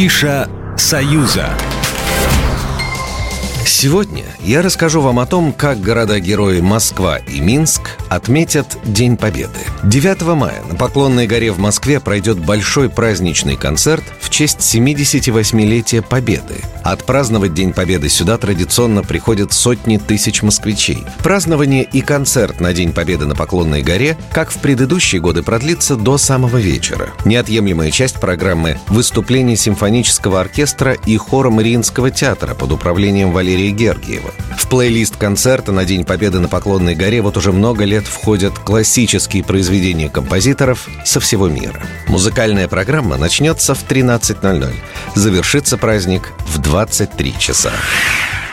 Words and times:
Афиша 0.00 0.48
«Союза». 0.78 1.69
Сегодня 3.72 4.24
я 4.40 4.62
расскажу 4.62 5.00
вам 5.00 5.20
о 5.20 5.26
том, 5.26 5.52
как 5.52 5.80
города-герои 5.80 6.60
Москва 6.60 7.18
и 7.18 7.40
Минск 7.40 7.96
отметят 8.08 8.76
День 8.84 9.16
Победы. 9.16 9.60
9 9.84 10.22
мая 10.34 10.60
на 10.68 10.74
Поклонной 10.74 11.28
горе 11.28 11.52
в 11.52 11.58
Москве 11.58 12.00
пройдет 12.00 12.38
большой 12.38 12.90
праздничный 12.90 13.56
концерт 13.56 14.02
в 14.20 14.28
честь 14.28 14.58
78-летия 14.58 16.02
Победы. 16.02 16.56
Отпраздновать 16.82 17.54
День 17.54 17.72
Победы 17.72 18.08
сюда 18.08 18.38
традиционно 18.38 19.02
приходят 19.02 19.52
сотни 19.52 19.98
тысяч 19.98 20.42
москвичей. 20.42 21.04
Празднование 21.18 21.84
и 21.84 22.00
концерт 22.00 22.60
на 22.60 22.74
День 22.74 22.92
Победы 22.92 23.26
на 23.26 23.36
Поклонной 23.36 23.82
горе, 23.82 24.18
как 24.32 24.50
в 24.50 24.58
предыдущие 24.58 25.20
годы, 25.20 25.42
продлится 25.42 25.94
до 25.94 26.18
самого 26.18 26.56
вечера. 26.56 27.10
Неотъемлемая 27.24 27.92
часть 27.92 28.20
программы– 28.20 28.78
выступление 28.88 29.56
симфонического 29.56 30.40
оркестра 30.40 30.94
и 31.06 31.16
хора 31.16 31.50
Мариинского 31.50 32.10
театра 32.10 32.54
под 32.54 32.72
управлением 32.72 33.30
Валерия 33.30 33.59
Гергиева. 33.68 34.32
В 34.56 34.66
плейлист 34.68 35.16
концерта 35.16 35.72
на 35.72 35.84
День 35.84 36.04
Победы 36.04 36.40
на 36.40 36.48
Поклонной 36.48 36.94
горе 36.94 37.20
вот 37.20 37.36
уже 37.36 37.52
много 37.52 37.84
лет 37.84 38.06
входят 38.06 38.58
классические 38.58 39.44
произведения 39.44 40.08
композиторов 40.08 40.88
со 41.04 41.20
всего 41.20 41.48
мира. 41.48 41.82
Музыкальная 42.08 42.68
программа 42.68 43.18
начнется 43.18 43.74
в 43.74 43.84
13.00. 43.86 44.72
Завершится 45.14 45.76
праздник 45.76 46.32
в 46.46 46.58
23 46.58 47.34
часа. 47.38 47.72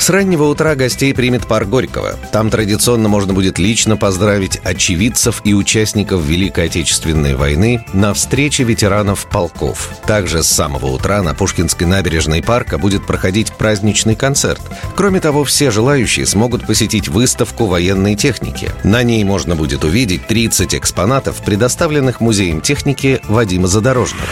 С 0.00 0.08
раннего 0.08 0.44
утра 0.44 0.76
гостей 0.76 1.12
примет 1.12 1.46
парк 1.46 1.68
Горького. 1.68 2.18
Там 2.32 2.48
традиционно 2.48 3.10
можно 3.10 3.34
будет 3.34 3.58
лично 3.58 3.98
поздравить 3.98 4.58
очевидцев 4.64 5.42
и 5.44 5.52
участников 5.52 6.24
Великой 6.24 6.64
Отечественной 6.64 7.34
войны 7.34 7.84
на 7.92 8.14
встрече 8.14 8.64
ветеранов 8.64 9.26
полков. 9.26 9.90
Также 10.06 10.42
с 10.42 10.48
самого 10.48 10.86
утра 10.86 11.22
на 11.22 11.34
Пушкинской 11.34 11.86
набережной 11.86 12.42
парка 12.42 12.78
будет 12.78 13.06
проходить 13.06 13.52
праздничный 13.52 14.16
концерт. 14.16 14.62
Кроме 14.96 15.20
того, 15.20 15.44
все 15.44 15.70
желающие 15.70 16.24
смогут 16.24 16.66
посетить 16.66 17.08
выставку 17.08 17.66
военной 17.66 18.16
техники. 18.16 18.70
На 18.82 19.02
ней 19.02 19.22
можно 19.22 19.54
будет 19.54 19.84
увидеть 19.84 20.26
30 20.26 20.76
экспонатов, 20.76 21.42
предоставленных 21.44 22.22
Музеем 22.22 22.62
техники 22.62 23.20
Вадима 23.28 23.66
Задорожного. 23.66 24.24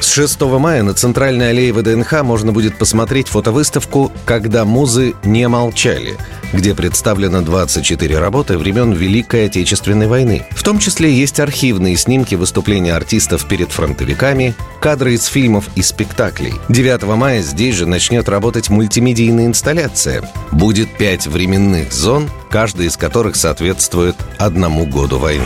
С 0.00 0.12
6 0.14 0.40
мая 0.40 0.82
на 0.82 0.94
центральной 0.94 1.50
аллее 1.50 1.74
ВДНХ 1.74 2.22
можно 2.22 2.52
будет 2.52 2.78
посмотреть 2.78 3.28
фотовыставку 3.28 4.10
«Когда 4.24 4.64
музы 4.64 5.14
не 5.24 5.46
молчали», 5.46 6.16
где 6.54 6.74
представлено 6.74 7.42
24 7.42 8.18
работы 8.18 8.56
времен 8.56 8.92
Великой 8.92 9.46
Отечественной 9.46 10.06
войны. 10.06 10.46
В 10.52 10.62
том 10.62 10.78
числе 10.78 11.12
есть 11.12 11.38
архивные 11.38 11.96
снимки 11.96 12.34
выступления 12.34 12.94
артистов 12.94 13.46
перед 13.46 13.72
фронтовиками, 13.72 14.54
кадры 14.80 15.12
из 15.12 15.26
фильмов 15.26 15.66
и 15.74 15.82
спектаклей. 15.82 16.54
9 16.70 17.02
мая 17.02 17.42
здесь 17.42 17.74
же 17.74 17.84
начнет 17.84 18.26
работать 18.30 18.70
мультимедийная 18.70 19.46
инсталляция. 19.46 20.22
Будет 20.50 20.96
пять 20.96 21.26
временных 21.26 21.92
зон, 21.92 22.30
каждая 22.48 22.86
из 22.86 22.96
которых 22.96 23.36
соответствует 23.36 24.16
одному 24.38 24.86
году 24.86 25.18
войны. 25.18 25.44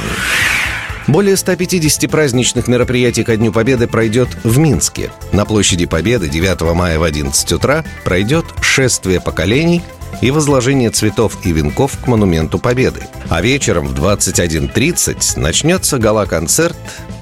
Более 1.07 1.37
150 1.37 2.11
праздничных 2.11 2.67
мероприятий 2.67 3.25
ко 3.25 3.37
Дню 3.37 3.53
Победы 3.53 3.87
пройдет 3.87 4.29
в 4.43 4.59
Минске. 4.59 5.11
На 5.33 5.45
площади 5.45 5.85
Победы 5.85 6.29
9 6.29 6.75
мая 6.75 6.99
в 6.99 7.03
11 7.03 7.53
утра 7.53 7.85
пройдет 8.05 8.47
шествие 8.63 9.21
поколений 9.21 9.83
и 10.23 10.31
возложение 10.31 10.91
цветов 10.91 11.37
и 11.45 11.53
венков 11.53 11.99
к 12.03 12.07
Монументу 12.07 12.59
Победы. 12.59 13.03
А 13.29 13.43
вечером 13.43 13.89
в 13.89 13.95
21.30 13.95 15.39
начнется 15.39 15.99
гала-концерт 15.99 16.77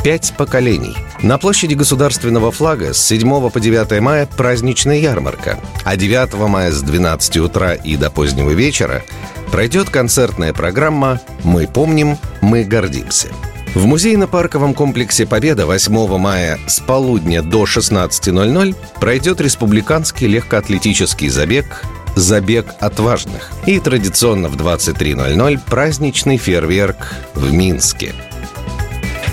«Пять 0.04 0.32
поколений». 0.36 0.96
На 1.20 1.38
площади 1.38 1.74
Государственного 1.74 2.52
флага 2.52 2.94
с 2.94 3.04
7 3.04 3.50
по 3.50 3.60
9 3.60 4.00
мая 4.00 4.28
праздничная 4.36 4.98
ярмарка, 4.98 5.58
а 5.84 5.96
9 5.96 6.34
мая 6.48 6.70
с 6.70 6.82
12 6.82 7.38
утра 7.38 7.74
и 7.74 7.96
до 7.96 8.10
позднего 8.10 8.50
вечера 8.50 9.02
пройдет 9.50 9.90
концертная 9.90 10.52
программа 10.52 11.20
«Мы 11.42 11.66
помним, 11.66 12.16
мы 12.40 12.62
гордимся». 12.62 13.28
В 13.74 13.86
музейно-парковом 13.86 14.74
комплексе 14.74 15.24
«Победа» 15.24 15.64
8 15.64 16.18
мая 16.18 16.58
с 16.66 16.80
полудня 16.80 17.42
до 17.42 17.64
16.00 17.64 18.76
пройдет 19.00 19.40
республиканский 19.40 20.26
легкоатлетический 20.26 21.28
забег 21.28 21.82
«Забег 22.14 22.66
отважных». 22.80 23.50
И 23.64 23.80
традиционно 23.80 24.48
в 24.48 24.56
23.00 24.56 25.58
праздничный 25.66 26.36
фейерверк 26.36 27.14
в 27.34 27.50
Минске– 27.50 28.12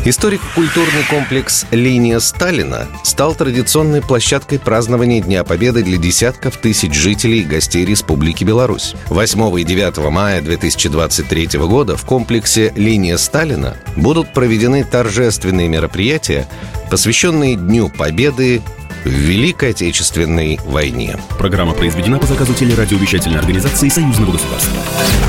Историко-культурный 0.06 1.04
комплекс 1.10 1.66
«Линия 1.72 2.20
Сталина» 2.20 2.88
стал 3.04 3.36
традиционной 3.36 4.02
площадкой 4.02 4.58
празднования 4.58 5.22
Дня 5.22 5.44
Победы 5.44 5.84
для 5.84 5.98
десятков 5.98 6.56
тысяч 6.56 6.94
жителей 6.94 7.42
и 7.42 7.44
гостей 7.44 7.84
Республики 7.84 8.46
Беларусь. 8.46 8.96
8 9.08 9.60
и 9.60 9.64
9 9.66 10.10
мая 10.10 10.42
2023 10.42 11.60
года 11.60 11.98
в 11.98 12.06
комплексе 12.06 12.72
«Линия 12.78 13.18
Сталина» 13.18 13.76
будут 13.98 14.34
проведены 14.34 14.86
торжественные 14.86 15.68
мероприятия, 15.68 16.48
посвященные 16.90 17.58
Дню 17.58 17.90
Победы 17.90 18.62
в 19.04 19.10
Великой 19.10 19.72
Отечественной 19.72 20.62
войне. 20.66 21.18
Программа 21.38 21.74
произведена 21.74 22.20
по 22.20 22.26
заказу 22.26 22.54
телерадиовещательной 22.54 23.40
организации 23.40 23.90
Союзного 23.90 24.32
государства. 24.32 24.82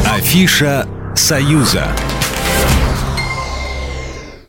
Афиша 0.06 0.87
«Союза». 1.16 1.88